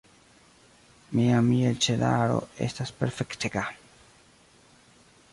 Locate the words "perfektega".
3.01-3.65